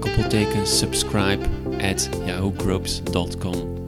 [0.00, 1.44] koppelteken subscribe
[1.80, 3.81] at yahoogroups.com.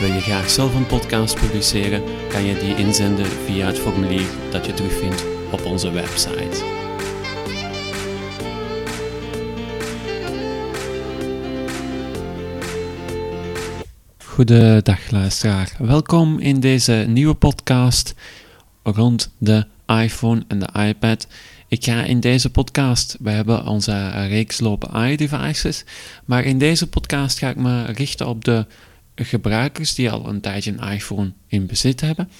[0.00, 4.66] Wil je graag zelf een podcast publiceren, kan je die inzenden via het formulier dat
[4.66, 6.64] je terugvindt op onze website.
[14.24, 15.76] Goedendag luisteraar.
[15.78, 18.14] Welkom in deze nieuwe podcast
[18.82, 21.26] rond de iPhone en de iPad.
[21.68, 25.84] Ik ga in deze podcast, we hebben onze reeks lopen iDevices,
[26.24, 28.66] maar in deze podcast ga ik me richten op de
[29.14, 32.30] gebruikers die al een tijdje een iPhone in bezit hebben.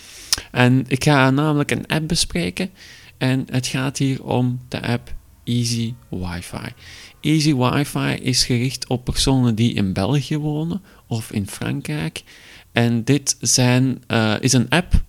[0.51, 2.71] En ik ga namelijk een app bespreken
[3.19, 6.73] en het gaat hier om de app Easy Wi-Fi.
[7.21, 12.23] Easy Wi-Fi is gericht op personen die in België wonen of in Frankrijk.
[12.73, 15.03] En dit zijn, uh, is een app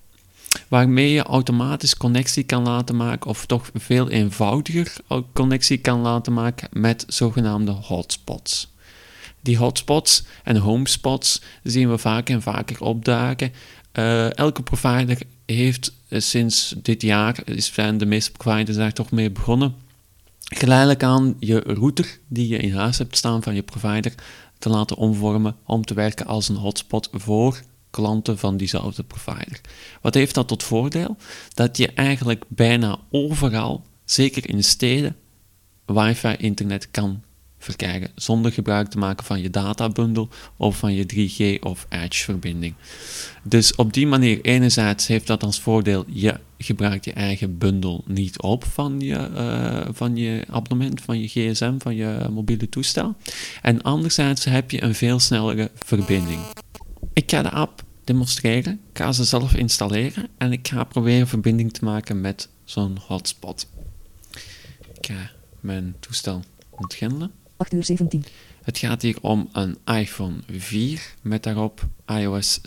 [0.67, 4.95] waarmee je automatisch connectie kan laten maken, of toch veel eenvoudiger
[5.33, 8.73] connectie kan laten maken met zogenaamde hotspots.
[9.45, 13.53] Die hotspots en homespots zien we vaker en vaker opdagen.
[13.93, 19.31] Uh, elke provider heeft uh, sinds dit jaar, zijn de meeste providers daar toch mee
[19.31, 19.75] begonnen,
[20.39, 24.13] geleidelijk aan je router die je in huis hebt staan van je provider
[24.59, 29.61] te laten omvormen om te werken als een hotspot voor klanten van diezelfde provider.
[30.01, 31.17] Wat heeft dat tot voordeel?
[31.53, 35.15] Dat je eigenlijk bijna overal, zeker in steden,
[35.85, 37.23] wifi-internet kan
[37.65, 42.73] verkrijgen zonder gebruik te maken van je databundel of van je 3G of Edge-verbinding.
[43.43, 48.41] Dus op die manier, enerzijds heeft dat als voordeel, je gebruikt je eigen bundel niet
[48.41, 53.15] op van je, uh, van je abonnement, van je gsm, van je mobiele toestel.
[53.61, 56.39] En anderzijds heb je een veel snellere verbinding.
[57.13, 61.73] Ik ga de app demonstreren, ik ga ze zelf installeren en ik ga proberen verbinding
[61.73, 63.69] te maken met zo'n hotspot.
[64.93, 67.31] Ik ga mijn toestel ontgrendelen.
[67.57, 68.25] 8 uur 17.
[68.63, 72.59] Het gaat hier om een iPhone 4 met daarop iOS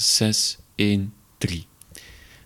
[1.46, 1.54] 6.1.3.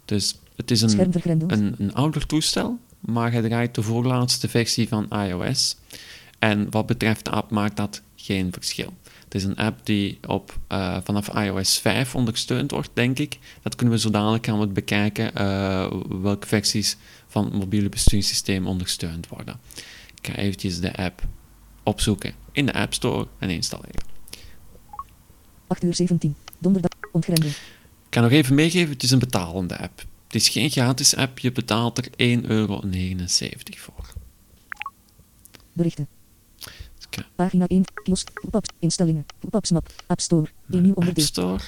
[0.04, 1.14] Dus het is een,
[1.46, 5.76] een, een ouder toestel, maar het draait de voorlaatste versie van iOS.
[6.38, 8.92] En wat betreft de app maakt dat geen verschil.
[9.24, 13.38] Het is een app die op, uh, vanaf iOS 5 ondersteund wordt, denk ik.
[13.62, 15.92] Dat kunnen we zo dadelijk gaan we bekijken uh,
[16.22, 19.60] welke versies van het mobiele besturingssysteem ondersteund worden.
[20.20, 21.22] Ik ga eventjes de app
[21.82, 24.04] opzoeken in de App Store en installeren.
[25.66, 27.48] 8 uur 17, donderdag, ontgrendel.
[27.48, 30.04] Ik kan nog even meegeven, het is een betalende app.
[30.26, 32.80] Het is geen gratis app, je betaalt er 1,79 euro
[33.76, 34.12] voor.
[35.72, 36.08] Berichten.
[37.34, 39.54] Pagina 1, kiosk, pop instellingen, pop
[40.06, 41.24] App Store, een nieuw onderdeel.
[41.24, 41.62] App Store.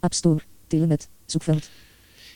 [0.00, 1.70] App Store, Telenet, zoekveld,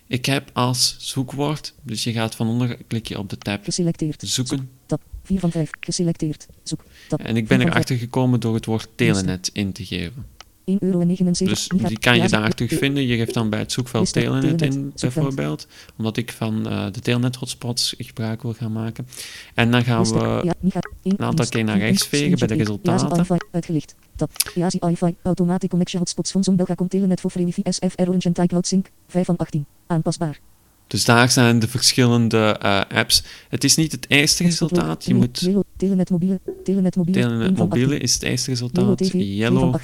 [0.08, 4.22] ik heb als zoekwoord, dus je gaat van onder, klik je op de tab Geselecteerd.
[4.26, 4.70] zoeken.
[4.86, 6.46] Tab 4 van 5, geselecteerd.
[6.62, 6.84] Zoek.
[7.08, 7.20] Tab.
[7.20, 10.26] En ik ben erachter gekomen door het woord telenet in te geven.
[10.68, 11.02] 1,79 euro.
[11.02, 13.06] Dus die kan je daar terugvinden.
[13.06, 15.66] Je geeft dan bij het zoekveld telenet in, bijvoorbeeld.
[15.96, 19.06] Omdat ik van uh, de telenet hotspots gebruik wil gaan maken.
[19.54, 20.54] En dan gaan we
[21.02, 23.38] een aantal keer naar rechts vegen bij de resultaten.
[23.50, 23.94] Uitgelicht.
[24.16, 24.30] Tab.
[24.54, 25.14] Easy Wi-Fi.
[25.22, 28.90] Automatic connection hotspots van Belgacom Telenet voor Free SF Orange en Type Sync.
[29.08, 29.66] 5 van 18.
[29.86, 30.40] Aanpasbaar.
[30.88, 33.22] Dus daar zijn de verschillende uh, apps.
[33.48, 35.04] Het is niet het eerste resultaat.
[35.04, 35.48] Je moet...
[35.76, 36.40] Telenet mobiele.
[36.64, 37.20] Telenet mobiele.
[37.20, 39.10] Telenet mobiele is het eerste resultaat.
[39.12, 39.74] Yellow.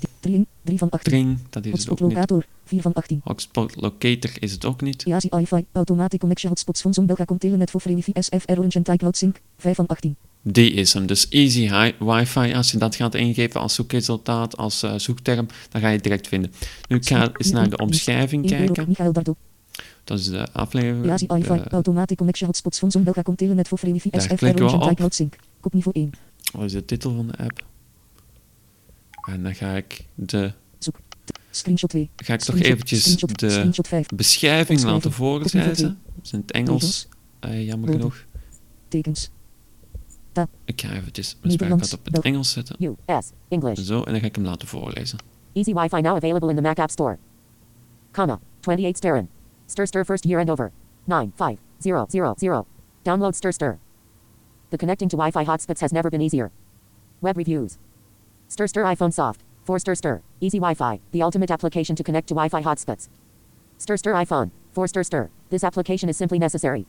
[0.65, 1.13] 3 van 18.
[1.13, 2.47] Tring, dat is hotspot het ook locator, niet.
[2.65, 3.21] 4 van 18.
[3.25, 5.03] Hotspot locator is het ook niet.
[5.03, 5.65] Easy Wi-Fi.
[5.73, 9.41] Automatic connection hotspots van Zoom Belgacom Telenet voor Free SF Orange en Type Sync.
[9.57, 10.17] 5 van 18.
[10.43, 11.07] Die is hem.
[11.07, 15.89] Dus Easy Wi-Fi, als je dat gaat ingeven als zoekresultaat, als uh, zoekterm, dan ga
[15.89, 16.53] je het direct vinden.
[16.89, 18.95] Nu ik ga eens naar de omschrijving kijken.
[20.05, 21.07] Dat is de aflevering.
[21.07, 24.97] Easy Wi-Fi, uh, automatic connection hotspots van Zoom Belgacom Telenet voor Free SF Orange en
[24.97, 25.37] Type Sync.
[25.60, 26.13] Kopniveau 1.
[26.53, 27.63] Wat is de titel van de app?
[29.26, 30.53] En dan ga ik de...
[30.78, 30.97] Zoek.
[31.50, 32.10] Screenshot 2.
[32.16, 35.60] Ga ik toch eventjes de beschrijving laten voorlezen.
[35.60, 37.09] Dat is in het Engels,
[37.41, 38.24] uh, jammer genoeg.
[38.88, 39.30] Tekens.
[40.65, 42.97] Ik ga eventjes mijn spreekpad op het Engels zetten.
[43.06, 43.78] US, English.
[43.78, 45.18] Zo, en dan ga ik hem laten voorlezen.
[45.53, 47.18] Easy Wi-Fi now available in the Mac App Store.
[48.12, 49.28] Comma, 28 Steren.
[49.66, 50.72] Stir Stir first year and over.
[51.04, 52.66] 9, 5, 0, 0, 0.
[53.03, 53.78] Download Stir Stir.
[54.71, 56.50] The connecting to Wi-Fi hotspots has never been easier.
[57.21, 57.78] Web reviews.
[58.54, 59.42] Stir Stir iPhone soft.
[59.65, 60.22] For Stir Stir.
[60.41, 61.01] Easy Wi-Fi.
[61.10, 63.09] The ultimate application to connect to Wi-Fi hotspots.
[63.78, 64.53] Stir Stir iPhone.
[64.71, 65.28] For Stir Stir.
[65.51, 66.86] This application is simply necessary.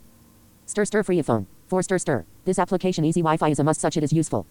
[0.68, 1.48] Stir Stir Free phone.
[1.66, 2.26] For Stir Stir.
[2.46, 4.46] This application Easy Wi-Fi is a must such it is useful.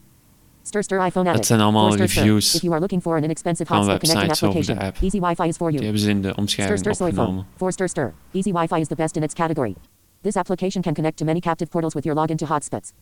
[0.64, 1.46] Stir Stir iPhone Addict.
[1.46, 2.08] zijn allemaal For Stir
[2.40, 2.56] Stir.
[2.56, 4.78] If you are looking for an inexpensive hotspot connecting websites over de application.
[4.78, 5.02] app.
[5.02, 5.78] Easy Wi-Fi is for you.
[5.78, 7.34] Die hebben ze in de Stir omschrijving Stir Soy opgenomen.
[7.34, 7.46] Phone.
[7.56, 8.14] For Stir Stir.
[8.32, 9.76] Easy Wi-Fi is the best in its category.
[10.22, 12.92] This application can connect to many captive portals with your login to hotspots.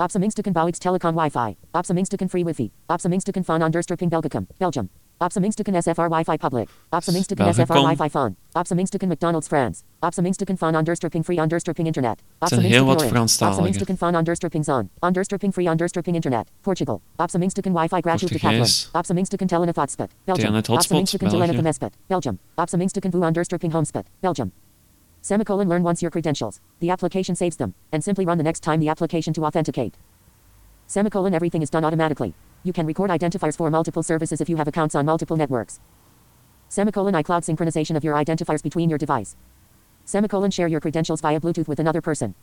[0.00, 1.56] Opsamingstukken Bouwix Telecom Wi-Fi.
[1.72, 2.70] Opsamingstukken Free Wi-Fi.
[2.86, 4.88] Opsamingstukken Van Onderstrupping Belgicum, Belgium.
[5.18, 6.68] Opsamingstukken SFR Wi-Fi Public.
[6.90, 7.96] Opsamingstukken SFR Belgicum.
[7.96, 8.34] Wi-Fi Phone.
[8.52, 9.82] Opsamingstukken McDonald's France.
[9.98, 12.22] Opsamingstukken Van Onderstrupping Free Onderstrupping Internet.
[12.38, 13.10] zijn heel wat Orange.
[13.10, 13.62] Franstaligen.
[13.62, 14.88] Opsamingstukken Van Onderstrupping Zone.
[14.98, 16.50] Onderstrupping Free Onderstrupping Internet.
[16.60, 17.00] Portugal.
[17.16, 18.50] Opsamingstukken Wi-Fi Graduate Decathlon.
[18.50, 18.88] Portugees.
[18.92, 20.10] Opsamingstukken Telenet Hotspot.
[20.24, 20.46] Belgium.
[20.46, 21.46] Telenet Hotspot, Opsamingstukken België.
[21.46, 21.96] Telenet Mespot.
[22.06, 22.38] Belgium.
[22.54, 24.06] Opsamingstukken Vu Onderstrupping Homespot.
[24.20, 24.52] Belgium.
[25.22, 26.60] Semicolon learn once your credentials.
[26.80, 29.96] The application saves them, and simply run the next time the application to authenticate.
[30.86, 32.34] Semicolon everything is done automatically.
[32.62, 35.78] You can record identifiers for multiple services if you have accounts on multiple networks.
[36.68, 39.36] Semicolon iCloud synchronization of your identifiers between your device.
[40.06, 42.34] Semicolon share your credentials via Bluetooth with another person.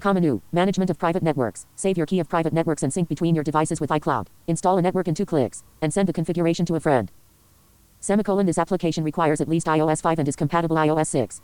[0.00, 1.66] Common management of private networks.
[1.76, 4.26] Save your key of private networks and sync between your devices with iCloud.
[4.48, 7.12] Install a network in two clicks and send the configuration to a friend.
[8.00, 11.42] Semicolon this application requires at least iOS 5 and is compatible iOS 6.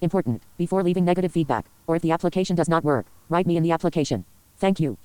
[0.00, 0.42] Important.
[0.56, 3.72] Before leaving negative feedback, or if the application does not work, write me in the
[3.72, 4.24] application.
[4.56, 4.96] Thank you.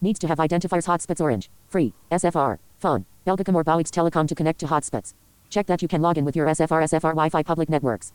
[0.00, 4.60] Needs to have identifiers hotspots orange, free, SFR, phone, Belgicum or Bouwix Telecom to connect
[4.60, 5.14] to hotspots.
[5.48, 8.12] Check that you can log in with your SFR SFR Wi-Fi public networks.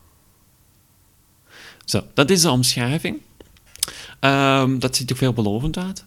[1.84, 3.22] Zo, dat is de omschrijving.
[4.20, 6.04] Ehm, dat ziet er veelbelovend uit.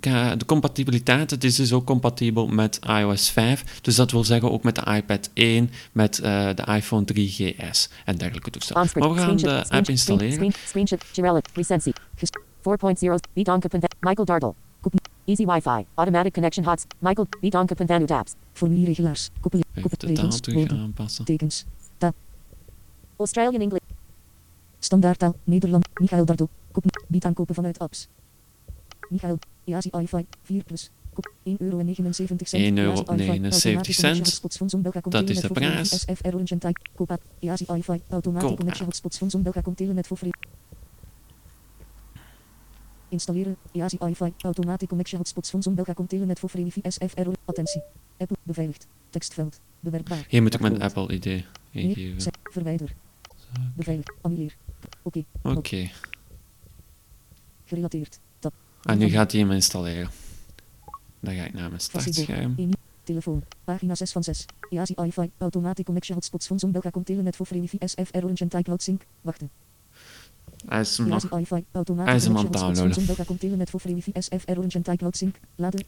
[0.00, 3.78] Ka- de compatibiliteit, het is dus ook compatibel met iOS 5.
[3.80, 8.16] Dus dat wil zeggen ook met de iPad 1, met eh, de iPhone 3GS en
[8.16, 8.88] dergelijke toestellen.
[8.94, 10.32] Maar we gaan de app installeren.
[10.32, 12.30] screen, screenshot, Girelli, recensie, Ges-
[12.62, 14.54] 4.0, beat on Kapan, Michael Dartle,
[15.24, 19.30] Easy Wi-Fi, automatic connection hots, Michael, beat on Kapan Vanu tabs, Formulierregelaars.
[19.40, 19.50] Taal
[19.82, 20.40] Koppelregels.
[20.52, 20.78] Woorden.
[20.78, 21.24] aanpassen.
[21.24, 21.64] Tekens.
[23.16, 23.82] Australian English,
[24.78, 25.34] Standaardtaal.
[25.44, 25.88] Nederland.
[26.00, 26.48] Michael Dardo.
[26.72, 26.84] Kop.
[27.08, 28.08] Bied aankopen vanuit apps.
[29.10, 29.38] Michael.
[29.64, 30.26] EASI iFi.
[30.42, 30.90] 4 plus.
[31.12, 31.32] Kop.
[31.44, 31.82] 1,79 euro.
[31.82, 31.84] 1,79
[32.74, 33.04] euro.
[35.08, 36.04] Dat is de voor prijs.
[36.94, 37.20] Koop.
[37.38, 38.00] EASI iFi.
[38.08, 40.32] Automatische Koop connectie hotspots van Zon Belga komt Telenet voor free.
[43.08, 43.56] Installeren.
[43.72, 44.32] EASI iFi.
[44.38, 47.36] Automatische connectie hotspots van Zon Belga komt Telenet voor free wifi SFR Orange.
[47.44, 47.82] Attentie.
[48.16, 48.36] Apple.
[48.42, 48.86] Beveiligd.
[49.10, 49.60] Tekstveld.
[49.80, 50.26] Bewerkbaar.
[50.28, 50.82] Hier moet ik mijn.
[50.82, 51.44] Apple-ID Nee.
[51.72, 52.32] ingeven.
[52.42, 52.94] Verwijder.
[53.76, 54.06] Beveilig.
[54.20, 54.56] Annuleer.
[55.02, 55.24] Oké.
[55.42, 55.90] Oké.
[57.64, 58.18] Gerelateerd.
[58.38, 58.52] Tab.
[58.82, 60.10] En nu gaat hij hem installeren.
[61.20, 62.56] Dan ga ik naar mijn startscherm.
[63.04, 63.42] Telefoon.
[63.64, 64.44] Pagina 6 van 6.
[64.70, 65.30] EASI iFi.
[65.38, 68.62] Automatic connection hotspots van Zon Belga komt Telenet voor free wifi SFR Orange en Type
[68.62, 69.02] Cloud Sync.
[69.20, 69.50] Wachten.
[70.66, 71.10] Hij is hem.
[71.10, 73.68] Hij is hem aan het downloaden.
[73.68, 75.36] Voor free wifi SFR Orange en Type Cloud Sync.
[75.54, 75.86] Laden 28%.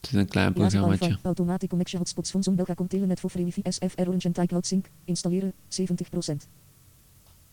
[0.00, 1.18] Het is een klein programmaatje.
[1.22, 4.46] Automatic connection hotspots van Zon Belga komt Telenet voor free wifi SFR Orange en Type
[4.46, 4.86] Cloud Sync.
[5.04, 6.48] Installeren 70%.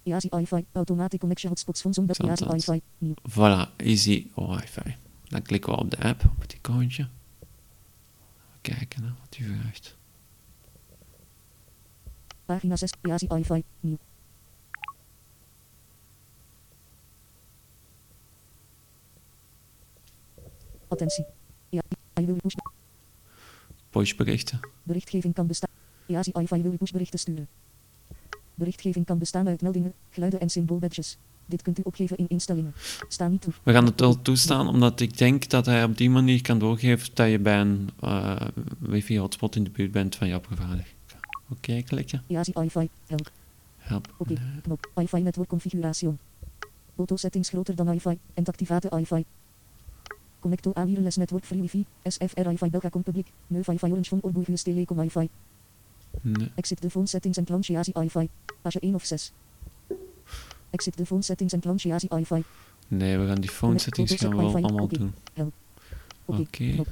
[0.04, 0.66] EASI iFi.
[0.72, 2.24] Automatic connection hotspots van Zon Belga.
[2.28, 2.78] EASI Zandvoort.
[2.78, 2.82] iFi.
[2.98, 3.14] Nieuw.
[3.30, 4.96] Voilà, easy wifi.
[5.30, 7.08] Dan klikken we op de app, op het icoontje.
[8.62, 9.96] Kijken hè, wat hij vraagt.
[12.46, 12.92] Pagina 6.
[13.02, 13.64] EASI iFi.
[13.80, 13.98] Nieuw.
[20.88, 21.26] Attentie.
[21.70, 21.82] Ja,
[22.20, 22.56] I wil push
[23.90, 24.60] Pushberichten.
[24.84, 25.70] berichtgeving kan bestaan.
[26.08, 27.48] EASI iFi wil pushberichten sturen.
[28.62, 31.18] Berichtgeving kan bestaan uit meldingen, geluiden en symboolbadges.
[31.46, 32.74] Dit kunt u opgeven in instellingen.
[33.08, 33.54] Sta niet toe.
[33.64, 37.10] We gaan het wel toestaan, omdat ik denk dat hij op die manier kan doorgeven
[37.14, 38.42] dat je bij een eh,
[38.80, 40.94] wifi-hotspot in de buurt bent van je opgevaardigd.
[41.50, 42.24] Oké, klikken.
[42.28, 42.90] EASI iFi.
[43.08, 43.32] Help.
[43.78, 44.14] Help.
[44.18, 44.34] Oké.
[44.62, 44.90] Knop.
[44.96, 46.10] iFi network configuratie.
[46.98, 48.18] Auto settings groter dan iFi.
[48.34, 49.26] En activate iFi.
[50.40, 51.86] Connecto a wireless network free wifi.
[52.04, 53.28] SFR iFi Belga com public.
[53.48, 55.30] Neuf iFi orange van Orburgus Telecom iFi.
[56.22, 56.52] Nee.
[56.56, 58.30] Exit de phone settings en launch EASI iFi.
[58.62, 59.32] Page 1 of 6.
[60.70, 62.44] Exit de phone settings en launch EASI iFi.
[62.88, 65.14] nee, we gaan die phone settings gaan we wel allemaal doen.
[66.26, 66.72] Oké.
[66.72, 66.88] Knop.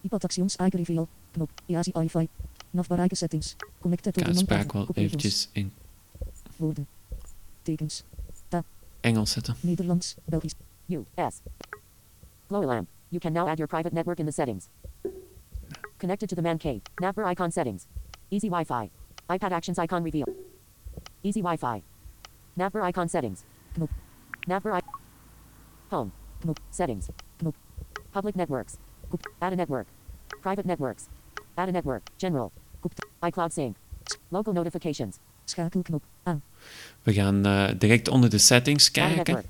[0.00, 1.08] iPad actions eigen reveal.
[1.30, 1.50] Knop.
[1.66, 2.28] EASI iFi.
[2.70, 3.56] Navbaarlijke settings.
[3.80, 5.72] Connected Ik to iemand spraak wel eventjes in
[6.56, 6.86] Woorden.
[7.62, 8.04] Tekens.
[9.00, 9.54] Engels zetten.
[9.60, 10.14] Nederlands.
[10.24, 10.54] Belgisch.
[10.86, 11.40] U.S.
[12.46, 12.88] Glow lamp.
[13.08, 14.68] You can now add your private network in the settings.
[16.02, 16.80] Connected to the man cave.
[17.00, 17.86] Napper icon settings.
[18.28, 18.90] Easy Wi-Fi.
[19.30, 20.26] iPad actions icon reveal.
[21.22, 21.80] Easy Wi-Fi.
[22.56, 23.44] Napper icon settings.
[23.76, 23.88] Knop.
[24.48, 24.80] Napper I-
[25.90, 26.10] Home.
[26.70, 27.08] Settings.
[28.12, 28.78] Public networks.
[29.38, 29.86] Add a network.
[30.40, 31.08] Private networks.
[31.56, 32.02] Add a network.
[32.18, 32.50] General.
[33.22, 33.76] ICloud sync.
[34.30, 35.18] Local notifications.
[35.44, 36.02] Schakelknop.
[36.22, 36.42] Aan.
[37.02, 39.44] We gaan eh, direct onder de settings kijken.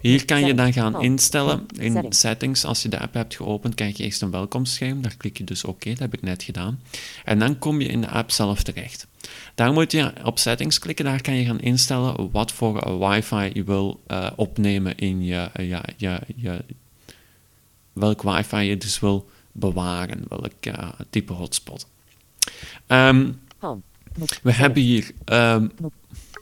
[0.00, 2.04] Hier kan je dan gaan instellen Home.
[2.04, 2.64] in Settings.
[2.64, 5.02] Als je de app hebt geopend, krijg je eerst een welkomstscherm.
[5.02, 6.80] Daar klik je dus oké, dat heb ik net gedaan.
[7.24, 9.06] En dan kom je in de app zelf terecht.
[9.54, 11.04] Daar moet je op settings klikken.
[11.04, 15.68] Daar kan je gaan instellen wat voor wifi je wil eh, opnemen in je, eh,
[15.68, 16.64] ja, je, je,
[17.92, 21.86] welk wifi je dus wil bewaren, welk eh, type hotspot.
[22.86, 23.32] Ehm.
[23.58, 23.82] Knop.
[24.42, 25.68] we hebben hier ehm,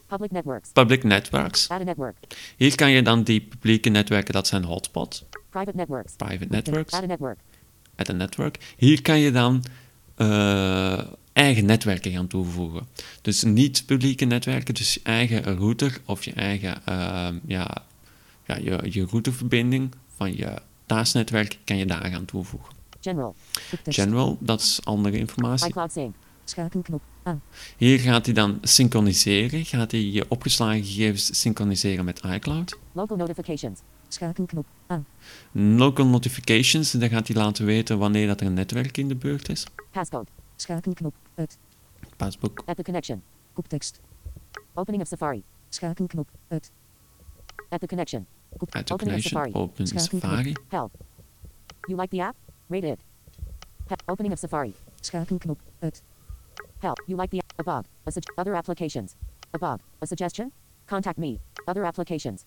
[0.06, 0.70] Public networks.
[0.72, 1.68] public networks.
[1.68, 2.16] Add a network.
[2.56, 6.14] Hier kan je dan die publieke netwerken, dat zijn hotspots, Private networks.
[6.16, 6.92] private networks.
[7.96, 8.74] Add a network.
[8.76, 9.64] Hier kan je dan
[10.14, 11.00] eh,
[11.32, 12.86] eigen netwerken gaan toevoegen.
[13.22, 17.84] Dus niet publieke netwerken, dus je eigen router of je eigen ehm, ja,
[18.46, 20.52] ja, je, je routerverbinding van je
[20.86, 22.74] thuisnetwerk kan je daar gaan toevoegen.
[23.00, 23.34] General.
[23.84, 25.68] General, dat is andere informatie.
[25.68, 26.14] iCloud Sync.
[26.50, 27.02] Schakelknop.
[27.22, 27.42] Aan.
[27.76, 32.78] Hier gaat hij dan synchroniseren, gaat hij je opgeslagen gegevens synchroniseren met iCloud.
[32.92, 33.80] Local notifications.
[34.08, 34.66] Schakelknop.
[34.86, 35.06] Aan.
[35.52, 39.48] Local notifications, daar gaat hij laten weten wanneer dat er een netwerk in de buurt
[39.48, 39.66] is.
[39.90, 40.30] Passcode.
[40.56, 41.14] Schakelknop.
[41.34, 41.58] Uit.
[42.16, 43.22] Passbook, At the connection.
[43.52, 44.00] Koptekst.
[44.74, 45.42] Opening of Safari.
[45.68, 46.28] Schakelknop.
[46.48, 46.70] Uit.
[47.68, 48.26] At the connection.
[48.70, 49.52] Uit de Opening of connection, Safari.
[49.52, 50.22] open Schakelknop.
[50.22, 50.52] Safari.
[50.68, 50.90] Help.
[51.80, 52.36] You like the app?
[52.68, 52.98] Rate it.
[54.06, 54.74] Opening of Safari.
[55.00, 55.60] Schakelknop.
[55.78, 56.02] Uit.
[56.78, 56.98] Help.
[57.06, 57.52] You like the app?
[57.58, 57.84] Above.
[58.06, 59.16] A sug- other applications.
[59.52, 59.80] Above.
[60.00, 60.52] A suggestion?
[60.86, 61.38] Contact me.
[61.66, 62.44] Other applications.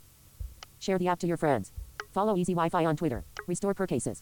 [0.79, 1.71] Share the app to your friends.
[2.11, 3.23] Follow Easy Wi-Fi on Twitter.
[3.47, 4.21] Restore per cases.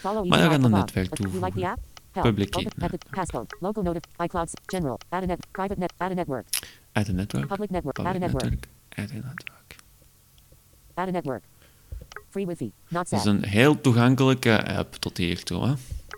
[0.00, 1.32] Follow Easy Maar we gaan Wi-Fi above.
[1.32, 1.78] You like the app?
[2.12, 2.26] Help.
[2.26, 3.56] Publicate Open- the passcode.
[3.60, 4.02] Local notif.
[4.18, 4.46] iCloud.
[4.48, 4.98] s- General.
[5.08, 5.46] Add a net.
[5.52, 5.92] Private net.
[5.98, 6.46] Add a network.
[6.92, 7.46] Add a network.
[7.48, 7.98] Public network.
[7.98, 8.42] Add a network.
[8.42, 8.68] network.
[8.96, 9.76] Add a network.
[10.94, 11.42] Add a network.
[12.30, 12.72] Free Wi-Fi.
[12.88, 13.34] Not Het is set.
[13.34, 15.66] een heel toegankelijke app tot hiertoe.
[15.66, 15.74] Hè?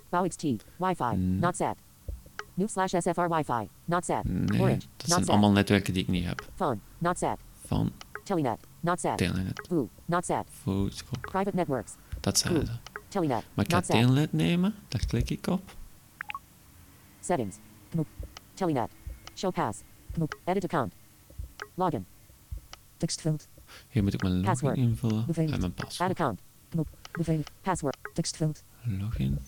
[0.09, 0.43] BowXT.
[0.77, 1.15] Wi-Fi.
[1.17, 1.39] Mm.
[1.39, 1.77] Not set.
[2.55, 3.69] New slash SFR Wi-Fi.
[3.85, 4.25] Not set.
[4.25, 4.79] Nee, Orange.
[4.79, 5.29] dat Not zijn set.
[5.29, 6.49] allemaal netwerken die ik niet heb.
[6.55, 6.79] Phone.
[6.99, 7.37] Not set.
[7.67, 7.93] Van
[8.25, 8.59] Telenet.
[8.81, 9.17] Not set.
[9.19, 9.89] Telenet, Boo.
[10.05, 10.45] Not set.
[10.63, 11.93] Facebook, Private networks.
[12.21, 12.73] dat zijn ze.
[13.09, 13.45] Telenet.
[13.55, 13.81] Maar ik ga.
[13.81, 15.77] Telenet nemen, daar klik ik op.
[17.21, 17.57] Settings.
[17.91, 18.07] Knop.
[18.55, 18.91] Telenet.
[19.35, 19.81] Show pass.
[20.13, 20.39] Knop.
[20.45, 20.95] Edit account.
[21.75, 22.07] Login.
[22.97, 23.49] Tekstveld.
[23.89, 26.11] Hier moet ik mijn login invullen en mijn Add paswoord.
[26.11, 26.41] account.
[26.69, 26.89] Knop.
[27.13, 27.51] Beveiligd.
[27.61, 27.97] Password.
[28.15, 28.63] Tekstveld.
[28.83, 29.39] Login.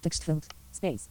[0.00, 0.46] Tekstveld.
[0.70, 1.06] Space.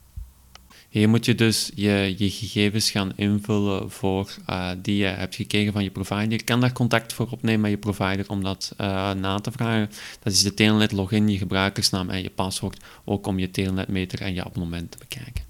[0.90, 5.74] Hier moet je dus je, je gegevens gaan invullen voor, eh, die je hebt gekregen
[5.74, 6.32] van je provider.
[6.32, 9.90] Je kan daar contact voor opnemen met je provider om dat eh, na te vragen.
[10.20, 12.84] Dat is de Telenet login, je gebruikersnaam en je paswoord.
[13.06, 15.44] Ook om je Telenetmeter en je abonnement te bekijken.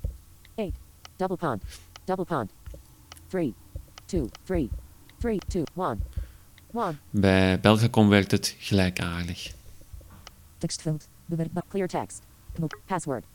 [0.55, 0.69] 8.
[1.15, 1.63] Double pond.
[2.03, 2.51] Double pond.
[3.27, 3.53] 3.
[4.05, 4.29] 2.
[4.43, 4.69] 3.
[5.17, 5.39] 3.
[5.47, 5.63] 2.
[5.77, 5.99] 1.
[6.73, 6.99] 1.
[7.09, 9.53] Bij Belgacom werkt het gelijkaardig.
[10.57, 11.07] Tekstveld.
[11.25, 11.63] Bewerkbaar.
[11.67, 12.21] Clear text.
[12.53, 12.79] Knop.
[12.85, 13.25] Password.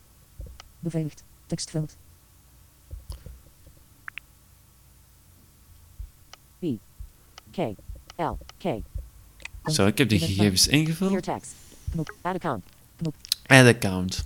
[0.79, 1.23] Beveiligd.
[1.45, 1.97] Tekstveld.
[6.59, 6.65] B.
[7.51, 7.57] K.
[8.15, 8.37] L.
[8.57, 8.81] K.
[9.65, 11.23] Zo, ik heb de gegevens Clear ingevuld.
[11.23, 11.53] text.
[11.91, 12.15] Knop.
[12.21, 12.63] Add account.
[13.45, 14.25] Add account.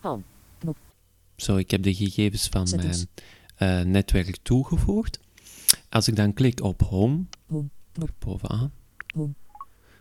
[0.00, 0.22] Home.
[1.36, 3.08] Zo, ik heb de gegevens van mijn
[3.56, 5.20] eh, netwerk toegevoegd.
[5.88, 7.68] Als ik dan klik op Home, Home.
[7.92, 8.10] Knop.
[8.18, 8.72] bovenaan,
[9.14, 9.32] Home.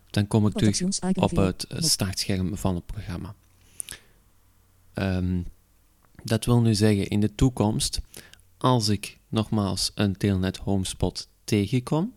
[0.10, 0.82] dan kom ik terug
[1.16, 3.36] op het eh, startscherm van het programma.
[4.96, 5.42] Ehm,
[6.24, 8.02] dat wil nu zeggen, in de toekomst,
[8.58, 12.14] als ik nogmaals een Telnet Homespot tegenkom,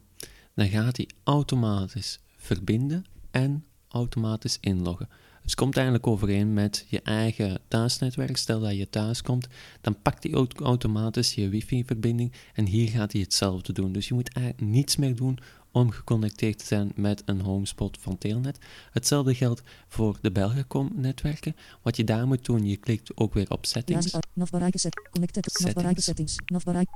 [0.55, 5.09] dan gaat hij automatisch verbinden en automatisch inloggen.
[5.43, 8.37] Het komt eigenlijk overeen met je eigen thuisnetwerk.
[8.37, 9.47] Stel dat je thuis komt,
[9.81, 13.93] dan pakt hij auto- automatisch je wifi-verbinding en hier gaat hij hetzelfde doen.
[13.93, 15.39] Dus je moet eigenlijk niets meer doen
[15.73, 18.59] om geconnecteerd te zijn met een homespot van Telnet.
[18.91, 21.57] Hetzelfde geldt voor de Belgacom-netwerken.
[21.83, 24.11] Wat je daar moet doen, je klikt ook weer op settings.
[24.11, 24.27] Juist.
[24.33, 25.09] Navbereiken set.
[25.11, 25.59] Connected.
[25.65, 26.37] Navbereiken settings.
[26.47, 26.89] Navbereik.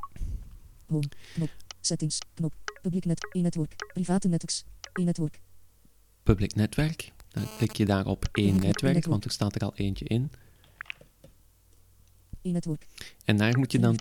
[0.86, 1.08] Home.
[1.34, 1.50] Knop.
[1.80, 2.18] Settings.
[2.34, 2.54] Knop.
[2.82, 3.28] Public net.
[3.32, 3.74] E-network.
[3.92, 4.64] Private networks.
[4.92, 5.40] E-network.
[6.22, 7.12] Public netwerk.
[7.28, 10.30] Dan klik je daar op één netwerk, want er staat er al eentje in.
[12.42, 12.86] E-network.
[13.24, 13.96] En daar moet je dan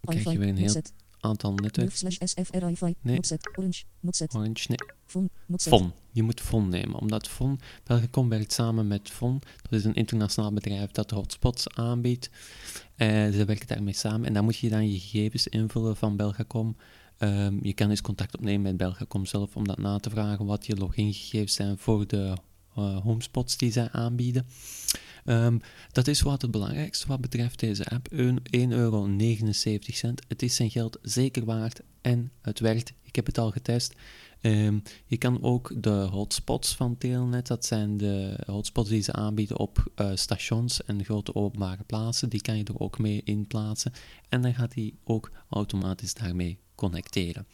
[0.00, 0.82] krijg je weer een heel
[1.20, 1.54] aantal
[2.66, 2.94] hi-fi.
[3.00, 3.20] Nee.
[4.34, 4.68] Orange.
[4.68, 4.78] Nee.
[5.58, 5.92] FON.
[6.12, 9.42] Je moet FON nemen, omdat FON, Belgacom werkt samen met FON.
[9.62, 12.30] Dat is een internationaal bedrijf dat hotspots aanbiedt.
[12.96, 16.76] Eh, ze werken daarmee samen en daar moet je dan je gegevens invullen van Belgacom.
[17.18, 20.66] Ehm, je kan eens contact opnemen met Belgacom zelf om dat na te vragen wat
[20.66, 22.36] je logingegevens zijn voor de
[22.74, 24.46] eh, homespots die zij aanbieden.
[25.24, 25.58] Ehm,
[25.92, 28.08] dat is wat het belangrijkste wat betreft deze app.
[28.12, 29.08] 1,79 euro.
[30.28, 32.92] Het is zijn geld zeker waard en het werkt.
[33.02, 33.94] Ik heb het al getest.
[34.40, 39.58] Ehm, je kan ook de hotspots van Telenet, dat zijn de hotspots die ze aanbieden
[39.58, 43.92] op eh, stations en grote openbare plaatsen, die kan je er ook mee in plaatsen.
[44.28, 47.46] En dan gaat hij ook automatisch daarmee connecteren.